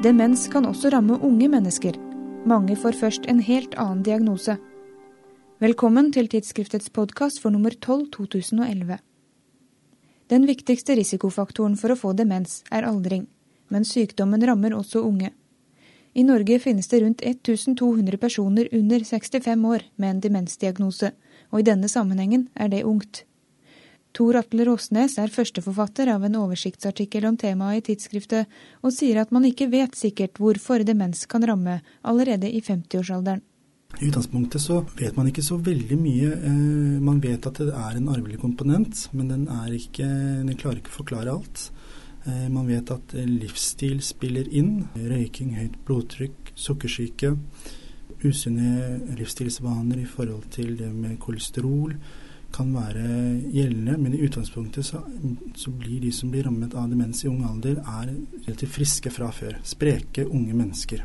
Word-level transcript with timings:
Demens 0.00 0.46
kan 0.48 0.64
også 0.64 0.88
ramme 0.94 1.18
unge 1.20 1.44
mennesker. 1.52 1.92
Mange 2.48 2.72
får 2.72 2.96
først 2.96 3.26
en 3.28 3.42
helt 3.44 3.74
annen 3.76 4.00
diagnose. 4.00 4.54
Velkommen 5.60 6.08
til 6.16 6.30
tidsskriftets 6.32 6.88
podkast 6.88 7.42
for 7.42 7.52
nummer 7.52 7.76
12 7.76 8.06
2011. 8.14 8.96
Den 10.32 10.48
viktigste 10.48 10.96
risikofaktoren 10.96 11.76
for 11.76 11.92
å 11.92 11.98
få 12.00 12.14
demens 12.16 12.62
er 12.72 12.88
aldring, 12.88 13.26
men 13.68 13.84
sykdommen 13.84 14.40
rammer 14.40 14.72
også 14.72 15.04
unge. 15.04 15.34
I 16.16 16.24
Norge 16.24 16.56
finnes 16.64 16.88
det 16.88 17.02
rundt 17.04 17.20
1200 17.20 18.16
personer 18.16 18.72
under 18.72 19.04
65 19.04 19.66
år 19.68 19.84
med 20.00 20.14
en 20.14 20.24
demensdiagnose, 20.24 21.12
og 21.52 21.60
i 21.60 21.68
denne 21.68 21.92
sammenhengen 21.92 22.48
er 22.56 22.72
det 22.72 22.86
ungt. 22.88 23.26
Tor 24.16 24.40
Atle 24.40 24.64
Rosnes 24.66 25.14
er 25.22 25.30
førsteforfatter 25.30 26.10
av 26.10 26.24
en 26.26 26.38
oversiktsartikkel 26.40 27.28
om 27.28 27.36
temaet 27.38 27.84
i 27.84 27.92
tidsskriftet, 27.92 28.50
og 28.82 28.94
sier 28.94 29.20
at 29.22 29.30
man 29.34 29.46
ikke 29.46 29.70
vet 29.70 29.94
sikkert 29.98 30.40
hvorfor 30.42 30.82
demens 30.86 31.26
kan 31.30 31.46
ramme 31.46 31.78
allerede 32.02 32.50
i 32.50 32.62
50-årsalderen. 32.64 33.44
I 33.98 34.06
utgangspunktet 34.06 34.62
så 34.62 34.80
vet 34.98 35.16
man 35.18 35.28
ikke 35.30 35.42
så 35.42 35.58
veldig 35.58 35.98
mye. 35.98 36.30
Eh, 36.46 36.98
man 37.02 37.18
vet 37.22 37.46
at 37.46 37.58
det 37.58 37.74
er 37.74 37.98
en 37.98 38.10
arvelig 38.12 38.38
komponent, 38.42 39.08
men 39.12 39.30
den, 39.30 39.48
ikke, 39.74 40.06
den 40.06 40.58
klarer 40.58 40.78
ikke 40.78 40.94
å 40.94 41.00
forklare 41.00 41.34
alt. 41.34 41.66
Eh, 42.24 42.46
man 42.52 42.70
vet 42.70 42.90
at 42.94 43.14
livsstil 43.18 43.98
spiller 44.06 44.46
inn. 44.46 44.88
Røyking, 44.94 45.56
høyt 45.58 45.78
blodtrykk, 45.86 46.54
sukkersyke. 46.54 47.34
Usunne 48.22 48.98
livsstilsvaner 49.18 50.02
i 50.02 50.08
forhold 50.08 50.50
til 50.54 50.74
det 50.78 50.90
med 50.94 51.18
kolesterol 51.22 51.94
kan 52.52 52.72
være 52.74 53.04
gjeldende, 53.54 53.96
men 53.98 54.14
i 54.14 54.20
utgangspunktet 54.26 54.86
så, 54.86 55.00
så, 55.56 55.70
blir 55.70 56.00
de 56.02 56.12
som 56.12 56.30
blir 56.32 56.44
rammet 56.46 56.74
av 56.74 56.90
demens 56.90 57.24
i 57.24 57.30
ung 57.30 57.44
alder, 57.46 57.78
er 57.80 58.12
relativt 58.46 58.74
friske 58.74 59.12
fra 59.14 59.30
før. 59.34 59.58
Spreke, 59.66 60.26
unge 60.26 60.56
mennesker. 60.56 61.04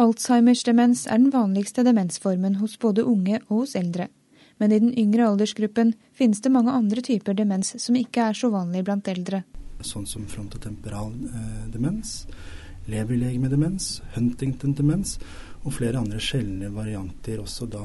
Alzheimers 0.00 0.62
demens 0.64 1.04
er 1.06 1.20
den 1.20 1.32
vanligste 1.34 1.84
demensformen 1.84 2.56
hos 2.62 2.78
både 2.80 3.04
unge 3.04 3.42
og 3.48 3.64
hos 3.64 3.76
eldre. 3.76 4.08
Men 4.62 4.72
i 4.72 4.78
den 4.80 4.92
yngre 4.98 5.26
aldersgruppen 5.26 5.92
finnes 6.16 6.40
det 6.40 6.52
mange 6.54 6.72
andre 6.72 7.02
typer 7.04 7.36
demens 7.36 7.74
som 7.82 7.96
ikke 7.98 8.28
er 8.30 8.38
så 8.38 8.52
vanlig 8.52 8.84
blant 8.86 9.08
eldre. 9.10 9.42
Sånn 9.82 10.06
som 10.06 10.28
frontotemperal 10.30 11.12
eh, 11.26 11.64
demens, 11.74 12.22
leverlegemedemens, 12.86 13.96
Huntington-demens 14.14 15.16
og 15.62 15.74
flere 15.76 16.00
andre 16.00 16.20
sjeldne 16.22 16.70
varianter 16.74 17.42
også 17.42 17.68
da 17.70 17.84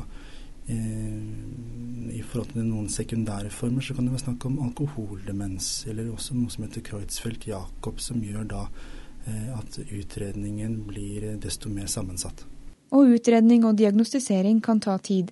I 0.68 2.22
forhold 2.28 2.52
til 2.52 2.66
noen 2.68 2.90
sekundære 2.92 3.50
former 3.54 3.84
så 3.86 3.96
kan 3.96 4.08
det 4.08 4.14
være 4.16 4.26
snakk 4.26 4.46
om 4.50 4.60
alkoholdemens, 4.66 5.86
eller 5.88 6.10
også 6.12 6.36
noe 6.36 6.52
som 6.52 6.66
heter 6.66 6.84
Kreutzfeldt-Jakob, 6.84 8.02
som 8.04 8.20
gjør 8.24 8.48
da 8.52 8.66
eh, 9.28 9.50
at 9.56 9.80
utredningen 9.86 10.82
blir 10.90 11.38
desto 11.44 11.72
mer 11.72 11.88
sammensatt. 11.92 12.44
Og 12.92 13.16
utredning 13.16 13.66
og 13.68 13.78
diagnostisering 13.80 14.62
kan 14.64 14.80
ta 14.84 14.98
tid. 15.04 15.32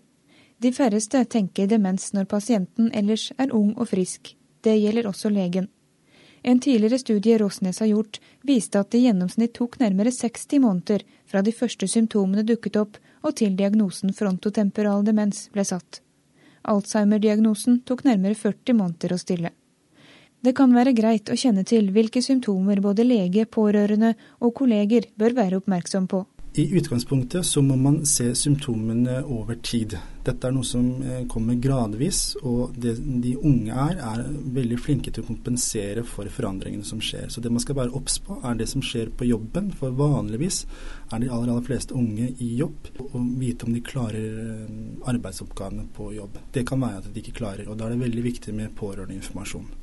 De 0.63 0.71
færreste 0.71 1.23
tenker 1.27 1.67
demens 1.67 2.13
når 2.15 2.29
pasienten 2.31 2.91
ellers 2.95 3.31
er 3.37 3.51
ung 3.55 3.73
og 3.75 3.89
frisk. 3.91 4.35
Det 4.63 4.77
gjelder 4.79 5.09
også 5.11 5.29
legen. 5.29 5.67
En 6.47 6.59
tidligere 6.59 6.99
studie 6.99 7.37
Rosnes 7.37 7.79
har 7.79 7.87
gjort, 7.87 8.19
viste 8.41 8.77
at 8.79 8.91
det 8.93 8.99
i 8.99 9.07
gjennomsnitt 9.07 9.55
tok 9.57 9.79
nærmere 9.81 10.11
60 10.13 10.59
måneder 10.61 11.01
fra 11.25 11.41
de 11.41 11.49
første 11.49 11.87
symptomene 11.89 12.43
dukket 12.45 12.77
opp 12.77 12.99
og 13.25 13.33
til 13.39 13.55
diagnosen 13.57 14.13
frontotemporal 14.13 15.01
demens 15.07 15.47
ble 15.55 15.65
satt. 15.65 16.03
Alzheimer-diagnosen 16.69 17.79
tok 17.89 18.05
nærmere 18.05 18.37
40 18.37 18.77
måneder 18.77 19.15
å 19.15 19.17
stille. 19.23 19.51
Det 20.45 20.53
kan 20.53 20.69
være 20.77 20.93
greit 20.93 21.33
å 21.33 21.39
kjenne 21.41 21.65
til 21.65 21.89
hvilke 21.89 22.21
symptomer 22.21 22.77
både 22.77 23.09
lege, 23.09 23.47
pårørende 23.49 24.13
og 24.37 24.53
kolleger 24.61 25.09
bør 25.17 25.33
være 25.41 25.63
oppmerksom 25.63 26.05
på. 26.13 26.27
I 26.57 26.77
utgangspunktet 26.77 27.45
så 27.45 27.61
må 27.61 27.75
man 27.75 27.97
se 28.07 28.29
symptomene 28.35 29.17
over 29.27 29.57
tid. 29.59 29.97
Dette 30.23 30.47
er 30.47 30.53
noe 30.55 30.63
som 30.63 31.01
eh, 31.03 31.25
kommer 31.27 31.57
gradvis, 31.59 32.37
og 32.47 32.77
det 32.79 32.93
de 32.95 33.33
unge 33.35 33.75
er, 33.75 33.99
er 33.99 34.23
veldig 34.55 34.77
flinke 34.79 35.11
til 35.11 35.25
å 35.25 35.27
kompensere 35.27 36.05
for 36.07 36.31
forandringene 36.31 36.87
som 36.87 37.01
skjer. 37.03 37.27
Så 37.27 37.43
det 37.43 37.51
man 37.51 37.59
skal 37.59 37.75
være 37.81 37.91
obs 37.99 38.21
på, 38.23 38.39
er 38.39 38.55
det 38.55 38.69
som 38.71 38.83
skjer 38.85 39.11
på 39.11 39.27
jobben. 39.27 39.73
For 39.75 39.91
vanligvis 39.99 40.61
er 41.11 41.25
de 41.25 41.27
aller, 41.27 41.51
aller 41.51 41.67
fleste 41.67 41.97
unge 41.99 42.31
i 42.39 42.53
jobb, 42.61 42.87
og 43.09 43.17
vite 43.41 43.67
om 43.67 43.75
de 43.75 43.83
klarer 43.91 44.41
eh, 44.45 44.75
arbeidsoppgavene 45.11 45.89
på 45.97 46.13
jobb. 46.15 46.39
Det 46.55 46.63
kan 46.71 46.87
være 46.87 47.03
at 47.03 47.11
de 47.11 47.19
ikke 47.19 47.35
klarer, 47.41 47.67
og 47.67 47.75
da 47.75 47.89
er 47.89 47.97
det 47.97 48.05
veldig 48.07 48.29
viktig 48.31 48.55
med 48.55 48.71
pårørendeinformasjon. 48.79 49.73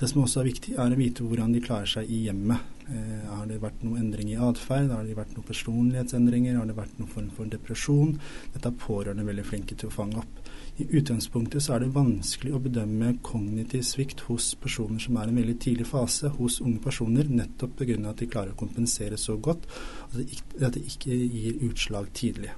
Det 0.00 0.08
som 0.08 0.22
også 0.22 0.40
er 0.40 0.46
viktig, 0.48 0.74
er 0.80 0.94
å 0.94 0.96
vite 0.96 1.24
hvordan 1.28 1.50
de 1.52 1.60
klarer 1.60 1.88
seg 1.90 2.08
i 2.08 2.22
hjemmet. 2.24 2.68
Eh, 2.88 3.24
har 3.28 3.44
det 3.46 3.58
vært 3.60 3.82
noen 3.84 4.00
endring 4.00 4.30
i 4.32 4.38
atferd? 4.40 4.88
Har 4.94 5.04
det 5.04 5.12
vært 5.18 5.34
noen 5.36 5.44
personlighetsendringer? 5.44 6.56
Har 6.56 6.70
det 6.70 6.76
vært 6.78 6.94
noen 6.96 7.10
form 7.12 7.26
for 7.36 7.50
depresjon? 7.52 8.14
Dette 8.54 8.70
er 8.70 8.78
pårørende 8.80 9.26
veldig 9.28 9.44
flinke 9.44 9.76
til 9.76 9.90
å 9.90 9.92
fange 9.92 10.22
opp. 10.22 10.40
I 10.80 10.86
utgangspunktet 10.96 11.60
så 11.66 11.74
er 11.76 11.84
det 11.84 11.90
vanskelig 11.92 12.54
å 12.56 12.62
bedømme 12.64 13.12
kognitiv 13.26 13.84
svikt 13.84 14.24
hos 14.30 14.54
personer 14.62 15.04
som 15.04 15.20
er 15.20 15.28
i 15.28 15.34
en 15.34 15.42
veldig 15.42 15.58
tidlig 15.66 15.90
fase, 15.90 16.32
hos 16.38 16.62
unge 16.64 16.80
personer, 16.80 17.28
nettopp 17.28 17.76
pga. 17.82 18.00
at 18.08 18.24
de 18.24 18.30
klarer 18.32 18.54
å 18.54 18.60
kompensere 18.64 19.20
så 19.20 19.36
godt 19.36 19.68
at 20.08 20.72
det 20.72 20.86
ikke 20.86 21.12
gir 21.12 21.60
utslag 21.68 22.08
tidlig. 22.14 22.56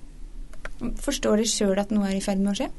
Forstår 0.78 1.42
de 1.42 1.50
sjøl 1.50 1.78
at 1.78 1.90
noe 1.90 2.06
er 2.06 2.22
i 2.22 2.24
ferd 2.24 2.38
med 2.38 2.54
å 2.54 2.58
skje? 2.62 2.70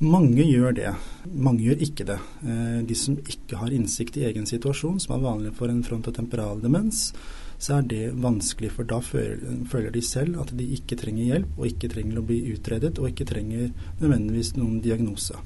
Mange 0.00 0.46
gjør 0.46 0.72
det. 0.78 0.94
Mange 1.28 1.66
gjør 1.66 1.82
ikke 1.84 2.06
det. 2.08 2.16
Eh, 2.40 2.80
de 2.88 2.96
som 2.96 3.18
ikke 3.20 3.58
har 3.60 3.74
innsikt 3.76 4.16
i 4.16 4.24
egen 4.30 4.48
situasjon, 4.48 5.00
som 5.02 5.16
er 5.16 5.26
vanlig 5.26 5.52
for 5.58 5.68
en 5.68 5.84
frontotemporal 5.84 6.62
demens, 6.64 7.10
så 7.60 7.76
er 7.76 7.88
det 7.90 8.04
vanskelig, 8.16 8.70
for 8.72 8.88
da 8.88 9.02
føler 9.04 9.92
de 9.92 10.00
selv 10.00 10.40
at 10.40 10.54
de 10.56 10.64
ikke 10.78 10.96
trenger 10.96 11.34
hjelp, 11.34 11.58
og 11.58 11.68
ikke 11.68 11.90
trenger 11.92 12.20
å 12.20 12.24
bli 12.24 12.40
utredet, 12.54 12.94
og 12.96 13.10
ikke 13.10 13.28
trenger 13.28 13.68
nødvendigvis 14.00 14.54
noen 14.56 14.80
diagnose. 14.80 15.36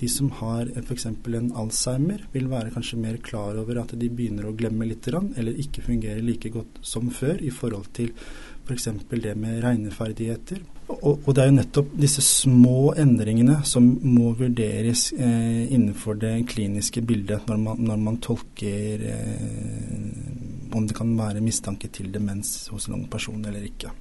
De 0.00 0.08
som 0.10 0.30
har 0.40 0.70
f.eks. 0.80 1.04
en 1.06 1.52
Alzheimer, 1.60 2.24
vil 2.32 2.48
være 2.50 2.72
kanskje 2.74 2.98
mer 2.98 3.20
klar 3.22 3.60
over 3.60 3.78
at 3.84 3.92
de 4.00 4.08
begynner 4.08 4.48
å 4.48 4.56
glemme 4.56 4.88
litt, 4.88 5.06
eller 5.12 5.60
ikke 5.60 5.84
fungerer 5.84 6.24
like 6.24 6.50
godt 6.50 6.80
som 6.82 7.12
før 7.14 7.44
i 7.44 7.52
forhold 7.54 7.92
til 7.94 8.10
f.eks. 8.64 8.88
det 9.10 9.34
med 9.36 9.62
regneferdigheter. 9.64 10.62
Og, 10.88 11.20
og, 11.24 11.30
det 11.34 11.42
er 11.42 11.48
jo 11.48 11.56
nettopp 11.56 11.92
disse 11.96 12.22
små 12.24 12.92
endringene 13.00 13.62
som 13.64 13.86
må 14.04 14.34
vurderes 14.36 15.06
eh, 15.16 15.64
innenfor 15.72 16.18
det 16.20 16.34
kliniske 16.50 17.00
bildet 17.08 17.48
når 17.48 17.60
man, 17.62 17.80
når 17.88 18.02
man 18.04 18.18
tolker 18.24 19.04
eh, 19.08 20.74
om 20.74 20.86
det 20.86 20.96
kan 20.96 21.14
være 21.16 21.40
mistanke 21.44 21.88
til 21.88 22.10
demens 22.12 22.68
hos 22.72 22.88
en 22.88 22.98
ung 22.98 23.06
person 23.10 23.40
eller 23.40 23.64
ikke. 23.64 23.92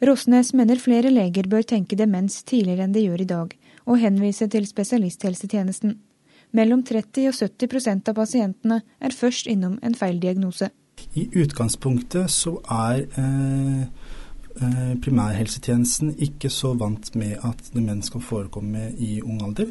Rosnes 0.00 0.54
mener 0.56 0.80
flere 0.80 1.10
leger 1.12 1.48
bør 1.50 1.66
tenke 1.74 1.98
demens 1.98 2.40
tidligere 2.48 2.86
enn 2.86 2.94
de 2.94 3.04
gjør 3.04 3.20
i 3.20 3.28
dag, 3.28 3.56
og 3.84 4.00
henvise 4.00 4.48
til 4.48 4.64
spesialisthelsetjenesten. 4.68 5.98
Mellom 6.56 6.80
30 6.86 7.28
og 7.30 7.36
70% 7.36 8.08
av 8.10 8.16
pasientene 8.16 8.80
er 8.98 9.14
først 9.14 9.50
innom 9.50 9.76
en 9.84 9.94
feildiagnose. 9.94 10.70
I 11.14 11.26
utgangspunktet 11.42 12.32
så 12.32 12.56
er 12.64 13.04
eh, 13.20 13.84
primærhelsetjenesten 15.04 16.14
ikke 16.18 16.50
så 16.52 16.72
vant 16.78 17.12
med 17.16 17.38
at 17.46 17.70
demens 17.74 18.10
kan 18.10 18.24
forekomme 18.24 18.90
i 18.98 19.20
ung 19.22 19.42
alder. 19.46 19.70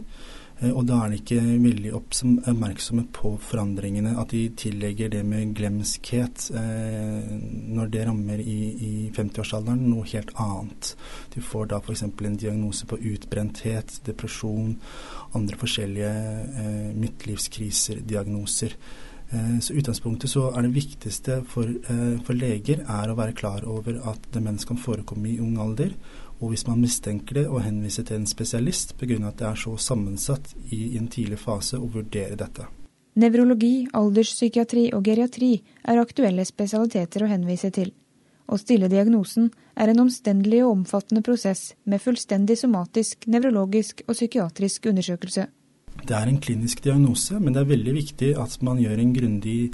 Eh, 0.60 0.72
og 0.76 0.86
da 0.88 1.00
er 1.04 1.12
de 1.12 1.20
ikke 1.20 1.40
veldig 1.64 1.94
oppmerksomme 1.98 3.06
på 3.16 3.34
forandringene. 3.44 4.16
At 4.20 4.34
de 4.36 4.44
tillegger 4.60 5.12
det 5.14 5.24
med 5.28 5.54
glemskhet 5.58 6.50
eh, 6.56 7.34
når 7.76 7.92
det 7.94 8.06
rammer 8.08 8.44
i, 8.44 8.60
i 8.90 8.94
50-årsalderen, 9.16 9.86
noe 9.92 10.08
helt 10.12 10.34
annet. 10.40 10.94
De 11.36 11.44
får 11.44 11.72
da 11.72 11.82
f.eks. 11.82 12.06
en 12.10 12.40
diagnose 12.40 12.88
på 12.90 13.00
utbrenthet, 13.14 14.00
depresjon, 14.08 14.76
andre 15.38 15.60
forskjellige 15.60 16.16
eh, 16.64 16.90
midtlivskriser, 16.96 18.04
diagnoser. 18.08 18.76
Eh, 19.32 19.60
så 19.60 19.74
utgangspunktet 19.74 20.30
så 20.30 20.48
er 20.58 20.66
det 20.66 20.74
viktigste 20.74 21.44
for, 21.46 21.70
eh, 21.70 22.18
for, 22.26 22.34
leger 22.34 22.82
er 22.82 23.12
å 23.12 23.16
være 23.16 23.36
klar 23.38 23.68
over 23.68 24.02
at 24.10 24.32
demens 24.34 24.66
kan 24.66 24.78
forekomme 24.78 25.30
i 25.30 25.40
ung 25.40 25.58
alder. 25.58 25.94
Og 26.42 26.50
hvis 26.50 26.66
man 26.68 26.82
mistenker 26.82 27.34
det, 27.34 27.48
å 27.48 27.62
henvise 27.62 28.04
til 28.04 28.16
en 28.18 28.26
spesialist 28.26 28.98
pga. 28.98 29.28
at 29.28 29.38
det 29.38 29.48
er 29.48 29.56
så 29.56 29.78
sammensatt 29.78 30.56
i 30.72 30.98
en 30.98 31.08
tidlig 31.08 31.38
fase, 31.38 31.78
å 31.78 31.92
vurdere 31.92 32.36
dette. 32.36 32.66
Nevrologi, 33.16 33.88
alderspsykiatri 33.94 34.94
og 34.94 35.04
geriatri 35.04 35.62
er 35.84 35.98
aktuelle 35.98 36.46
spesialiteter 36.46 37.24
å 37.24 37.28
henvise 37.28 37.72
til. 37.72 37.92
Å 38.48 38.58
stille 38.58 38.88
diagnosen 38.88 39.52
er 39.76 39.90
en 39.90 40.00
omstendelig 40.00 40.64
og 40.64 40.72
omfattende 40.72 41.22
prosess 41.22 41.76
med 41.86 42.02
fullstendig 42.02 42.58
somatisk, 42.58 43.28
nevrologisk 43.28 44.02
og 44.08 44.16
psykiatrisk 44.16 44.86
undersøkelse. 44.86 45.48
Det 46.08 46.16
er 46.16 46.30
en 46.30 46.42
klinisk 46.42 46.84
diagnose, 46.84 47.40
men 47.40 47.54
det 47.54 47.62
er 47.62 47.74
veldig 47.74 47.94
viktig 47.96 48.30
at 48.40 48.62
man 48.66 48.80
gjør 48.82 48.98
en 49.00 49.16
grundig 49.16 49.72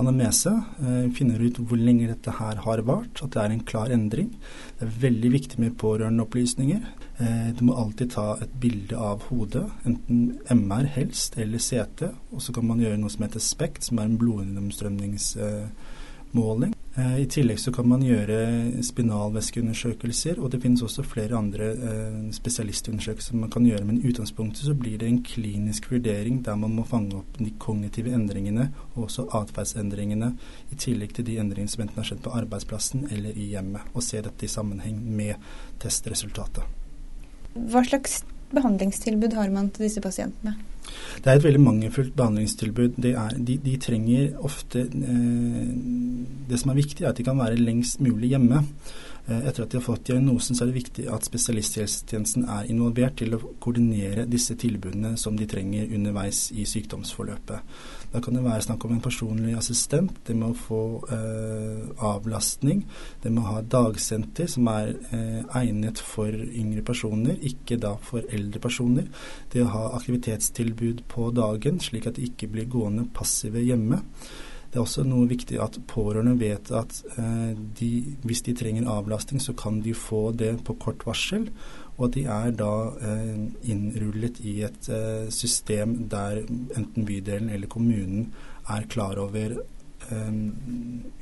anamnese. 0.00 0.52
Eh, 0.80 1.12
finner 1.16 1.42
ut 1.42 1.58
hvor 1.60 1.78
lenge 1.80 2.10
dette 2.10 2.30
her 2.38 2.56
har 2.64 2.78
vart, 2.88 3.22
at 3.22 3.30
det 3.34 3.40
er 3.42 3.50
en 3.52 3.66
klar 3.68 3.88
endring. 3.92 4.30
Det 4.78 4.84
er 4.86 5.00
veldig 5.06 5.30
viktig 5.32 5.56
med 5.60 5.78
pårørendeopplysninger. 5.80 6.80
Eh, 7.20 7.50
du 7.58 7.62
må 7.68 7.72
alltid 7.78 8.08
ta 8.14 8.26
et 8.42 8.54
bilde 8.60 8.96
av 8.96 9.18
hodet, 9.28 9.66
enten 9.86 10.18
MR 10.50 10.86
helst 10.96 11.38
eller 11.38 11.58
CT. 11.58 12.00
Og 12.32 12.42
så 12.42 12.52
kan 12.52 12.66
man 12.66 12.80
gjøre 12.80 13.00
noe 13.00 13.10
som 13.12 13.22
heter 13.26 13.40
SPECT, 13.40 13.84
som 13.88 13.98
er 13.98 14.04
en 14.08 14.20
blodgjennomstrømningsmåling. 14.20 16.72
Eh, 16.96 17.20
I 17.22 17.26
tillegg 17.26 17.60
så 17.60 17.72
kan 17.72 17.88
man 17.88 18.02
gjøre 18.04 18.36
spinalvæskeundersøkelser, 18.84 20.36
og 20.42 20.50
det 20.52 20.60
finnes 20.60 20.82
også 20.84 21.04
flere 21.06 21.38
andre 21.38 21.70
eh, 21.72 22.18
spesialistundersøkelser 22.36 23.38
man 23.40 23.50
kan 23.50 23.64
gjøre. 23.64 23.86
Men 23.88 24.00
i 24.00 24.10
utgangspunktet 24.10 24.66
så 24.66 24.74
blir 24.76 24.98
det 25.00 25.08
en 25.08 25.22
klinisk 25.24 25.88
vurdering 25.92 26.42
der 26.44 26.58
man 26.60 26.74
må 26.76 26.84
fange 26.84 27.16
opp 27.22 27.38
de 27.40 27.48
kognitive 27.58 28.12
endringene 28.12 28.68
og 28.92 29.06
også 29.06 29.24
atferdsendringene, 29.40 30.34
i 30.72 30.76
tillegg 30.76 31.16
til 31.16 31.28
de 31.30 31.38
endringene 31.40 31.72
som 31.72 31.86
enten 31.86 32.02
har 32.02 32.10
skjedd 32.10 32.22
på 32.26 32.34
arbeidsplassen 32.42 33.08
eller 33.10 33.40
i 33.40 33.48
hjemmet, 33.54 33.88
og 33.94 34.04
se 34.04 34.20
dette 34.20 34.44
i 34.44 34.52
sammenheng 34.52 35.00
med 35.00 35.40
testresultatet. 35.80 36.68
Hva 37.56 37.82
slags 37.88 38.20
behandlingstilbud 38.54 39.38
har 39.38 39.50
man 39.54 39.70
til 39.72 39.88
disse 39.88 40.02
pasientene? 40.04 40.56
Det 41.22 41.30
er 41.30 41.38
et 41.38 41.44
veldig 41.44 41.62
mangelfullt 41.62 42.16
behandlingstilbud. 42.18 42.98
Er, 43.12 43.36
de, 43.38 43.56
de, 43.62 43.76
trenger 43.80 44.32
ofte 44.42 44.82
eh, 44.88 45.70
Det 46.48 46.58
som 46.60 46.72
er 46.72 46.80
viktig, 46.80 47.04
er 47.04 47.12
at 47.12 47.20
de 47.20 47.26
kan 47.26 47.38
være 47.38 47.60
lengst 47.60 48.02
mulig 48.02 48.32
hjemme. 48.34 48.64
Eh, 49.28 49.46
etter 49.48 49.62
at 49.62 49.70
de 49.70 49.78
har 49.78 49.86
fått 49.86 50.08
diagnosen, 50.10 50.58
så 50.58 50.64
er 50.64 50.72
det 50.72 50.80
viktig 50.80 51.06
at 51.14 51.28
spesialisthelsetjenesten 51.28 52.48
er 52.50 52.70
involvert 52.72 53.20
til 53.20 53.36
å 53.36 53.42
koordinere 53.62 54.26
disse 54.30 54.56
tilbudene 54.58 55.14
som 55.20 55.38
de 55.38 55.46
trenger 55.50 55.92
underveis 55.94 56.48
i 56.56 56.66
sykdomsforløpet. 56.68 57.76
Da 58.12 58.20
kan 58.20 58.36
det 58.36 58.44
være 58.44 58.64
snakk 58.66 58.84
om 58.84 58.92
en 58.92 59.00
personlig 59.04 59.54
assistent, 59.56 60.18
det 60.26 60.36
med 60.36 60.52
å 60.52 60.58
få 60.66 60.80
eh, 61.16 62.04
avlastning, 62.04 62.84
det 63.22 63.32
med 63.32 63.40
å 63.40 63.54
ha 63.54 63.62
dagsenter 63.74 64.50
som 64.52 64.68
er 64.68 64.92
eh, 65.16 65.40
egnet 65.62 66.02
for 66.04 66.28
yngre 66.28 66.84
personer, 66.84 67.38
ikke 67.40 67.80
da 67.80 67.94
for 68.04 68.28
eldre 68.28 68.60
personer. 68.60 69.08
Det 69.52 69.64
å 69.64 69.72
ha 69.72 69.84
aktivitetstilbud 69.96 71.06
på 71.08 71.30
dagen, 71.36 71.80
slik 71.80 72.10
at 72.10 72.20
de 72.20 72.28
ikke 72.28 72.50
blir 72.52 72.68
gående 72.72 73.08
passive 73.16 73.64
hjemme. 73.64 74.02
Det 74.72 74.78
er 74.78 74.86
også 74.86 75.02
noe 75.04 75.28
viktig 75.28 75.58
at 75.60 75.74
pårørende 75.84 76.32
vet 76.40 76.70
at 76.72 77.02
eh, 77.20 77.50
de, 77.76 77.90
hvis 78.24 78.40
de 78.46 78.54
trenger 78.56 78.88
avlastning, 78.88 79.42
så 79.44 79.52
kan 79.52 79.82
de 79.84 79.92
få 79.92 80.30
det 80.32 80.54
på 80.64 80.78
kort 80.80 81.04
varsel. 81.04 81.50
Og 81.98 82.06
at 82.06 82.14
de 82.16 82.22
er 82.24 82.54
da 82.56 82.70
eh, 83.04 83.42
innrullet 83.68 84.40
i 84.48 84.62
et 84.64 84.88
eh, 84.88 85.26
system 85.28 86.06
der 86.12 86.40
enten 86.46 87.04
bydelen 87.04 87.50
eller 87.52 87.68
kommunen 87.68 88.30
er 88.72 88.88
klar 88.88 89.20
over 89.20 89.58
eh, 89.60 90.38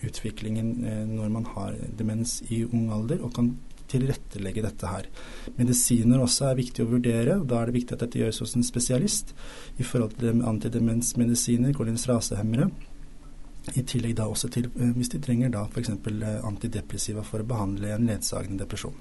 utviklingen 0.06 0.70
eh, 0.86 1.02
når 1.10 1.34
man 1.34 1.50
har 1.56 1.74
demens 1.98 2.38
i 2.54 2.62
ung 2.68 2.86
alder, 2.94 3.18
og 3.26 3.34
kan 3.34 3.50
tilrettelegge 3.90 4.62
dette 4.62 4.86
her. 4.86 5.08
Medisiner 5.56 6.22
også 6.22 6.52
er 6.52 6.60
viktig 6.60 6.84
å 6.84 6.92
vurdere. 6.92 7.40
og 7.40 7.48
Da 7.50 7.58
er 7.58 7.66
det 7.66 7.80
viktig 7.80 7.96
at 7.96 8.04
dette 8.04 8.22
gjøres 8.22 8.38
hos 8.44 8.54
en 8.54 8.66
spesialist 8.66 9.34
i 9.82 9.86
forhold 9.86 10.14
til 10.20 10.44
antidemensmedisiner, 10.52 11.74
kolinstrasehemmere. 11.74 12.70
I 13.76 13.84
tillegg 13.86 14.16
da 14.18 14.26
også 14.30 14.50
til 14.52 14.68
eh, 14.70 14.92
hvis 14.96 15.12
de 15.12 15.20
trenger 15.22 15.52
da 15.54 15.64
f.eks. 15.68 15.92
Eh, 15.92 16.44
antidepressiva 16.46 17.24
for 17.26 17.42
å 17.42 17.48
behandle 17.48 17.94
en 17.94 18.06
ledsagende 18.08 18.64
depresjon. 18.64 18.96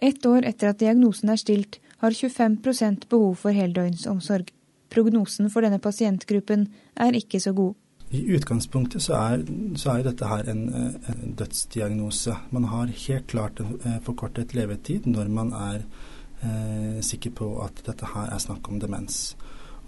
Ett 0.00 0.24
år 0.26 0.46
etter 0.48 0.70
at 0.70 0.80
diagnosen 0.80 1.32
er 1.32 1.40
stilt, 1.40 1.78
har 2.00 2.16
25% 2.16 3.06
behov 3.10 3.36
for 3.42 3.52
heldøgnsomsorg. 3.52 4.48
Prognosen 4.90 5.50
for 5.52 5.62
denne 5.64 5.78
pasientgruppen 5.82 6.66
er 6.96 7.18
ikke 7.18 7.40
så 7.42 7.52
god. 7.56 7.76
I 8.10 8.24
utgangspunktet 8.34 9.04
så 9.04 9.18
er, 9.20 9.44
så 9.78 9.92
er 9.92 10.06
dette 10.08 10.26
her 10.26 10.48
en, 10.50 10.64
eh, 10.74 11.10
en, 11.12 11.34
dødsdiagnose. 11.38 12.36
Man 12.50 12.66
har 12.72 12.90
helt 13.06 13.28
klart 13.30 13.60
en 13.60 14.00
forkortet 14.04 14.56
levetid 14.56 15.06
når 15.06 15.30
man 15.30 15.52
er 15.54 15.84
eh, 16.42 16.98
sikker 17.04 17.36
på 17.36 17.52
at 17.64 17.84
dette 17.86 18.10
her 18.14 18.32
er 18.34 18.42
snakk 18.42 18.68
om 18.68 18.80
demens. 18.82 19.36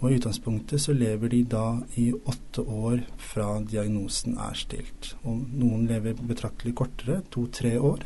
Og 0.03 0.11
I 0.11 0.17
utgangspunktet 0.19 0.83
så 0.83 0.93
lever 0.99 1.31
de 1.31 1.45
da 1.47 1.67
i 1.95 2.09
åtte 2.13 2.65
år 2.67 3.05
fra 3.23 3.61
diagnosen 3.63 4.35
er 4.35 4.57
stilt. 4.59 5.13
Og 5.23 5.45
noen 5.55 5.87
lever 5.87 6.19
betraktelig 6.19 6.75
kortere, 6.81 7.21
to-tre 7.31 7.77
år. 7.79 8.03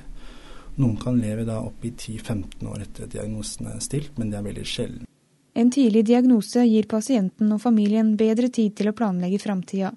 Noen 0.77 0.99
kan 1.01 1.17
leve 1.17 1.47
da 1.49 1.63
opp 1.65 1.87
i 1.89 1.95
10-15 1.95 2.69
år 2.69 2.85
etter 2.85 3.09
diagnosen 3.09 3.71
er 3.73 3.81
stilt, 3.81 4.13
men 4.21 4.29
det 4.29 4.37
er 4.43 4.45
veldig 4.45 4.67
sjelden. 4.69 5.09
En 5.57 5.73
tidlig 5.73 6.05
diagnose 6.11 6.67
gir 6.69 6.85
pasienten 6.85 7.55
og 7.57 7.63
familien 7.63 8.13
bedre 8.21 8.53
tid 8.53 8.77
til 8.77 8.91
å 8.91 8.97
planlegge 8.97 9.41
framtida, 9.41 9.95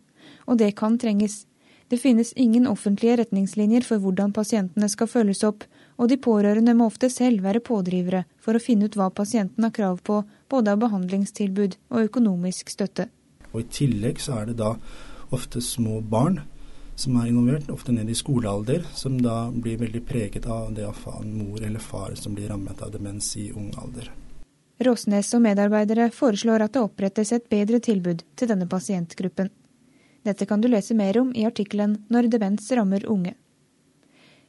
og 0.47 0.61
det 0.61 0.71
kan 0.79 0.95
trenges. 1.01 1.41
Det 1.89 1.97
finnes 1.97 2.33
ingen 2.33 2.67
offentlige 2.69 3.15
retningslinjer 3.17 3.81
for 3.81 4.01
hvordan 4.03 4.33
pasientene 4.33 4.89
skal 4.93 5.09
følges 5.09 5.41
opp, 5.47 5.63
og 5.97 6.11
de 6.11 6.19
pårørende 6.21 6.75
må 6.77 6.85
ofte 6.85 7.09
selv 7.09 7.41
være 7.41 7.63
pådrivere 7.65 8.27
for 8.37 8.53
å 8.53 8.61
finne 8.61 8.85
ut 8.85 8.97
hva 8.99 9.09
pasienten 9.09 9.65
har 9.65 9.73
krav 9.73 10.03
på, 10.05 10.21
både 10.49 10.75
av 10.75 10.83
behandlingstilbud 10.83 11.79
og 11.89 12.05
økonomisk 12.11 12.69
støtte. 12.69 13.09
Og 13.49 13.63
I 13.63 13.69
tillegg 13.73 14.21
så 14.21 14.37
er 14.37 14.51
det 14.51 14.59
da 14.61 14.75
ofte 15.33 15.61
små 15.65 15.97
barn 16.05 16.43
som 16.99 17.15
er 17.17 17.31
involvert, 17.31 17.71
ofte 17.73 17.93
ned 17.95 18.09
i 18.11 18.17
skolealder, 18.17 18.83
som 18.93 19.15
da 19.23 19.47
blir 19.49 19.79
veldig 19.79 20.01
preget 20.05 20.45
av 20.45 20.73
det 20.75 20.85
av 20.85 21.25
mor 21.25 21.63
eller 21.63 21.79
far 21.79 22.13
som 22.19 22.35
blir 22.35 22.51
rammet 22.51 22.81
av 22.85 22.91
demens 22.93 23.31
i 23.39 23.49
ung 23.55 23.71
alder. 23.81 24.11
Råsnes 24.83 25.33
og 25.35 25.41
medarbeidere 25.43 26.09
foreslår 26.15 26.67
at 26.67 26.75
det 26.75 26.83
opprettes 26.85 27.33
et 27.35 27.49
bedre 27.51 27.81
tilbud 27.83 28.21
til 28.39 28.51
denne 28.51 28.67
pasientgruppen. 28.69 29.49
Dette 30.27 30.45
kan 30.45 30.61
du 30.61 30.67
lese 30.67 30.95
mer 30.95 31.17
om 31.21 31.31
i 31.35 31.45
artikkelen 31.47 31.97
'Når 32.09 32.29
demens 32.29 32.71
rammer 32.71 33.05
unge'. 33.07 33.35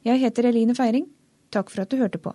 Jeg 0.03 0.19
heter 0.19 0.45
Eline 0.45 0.75
Feiring. 0.75 1.07
Takk 1.51 1.69
for 1.69 1.81
at 1.81 1.89
du 1.89 1.97
hørte 1.97 2.17
på. 2.17 2.33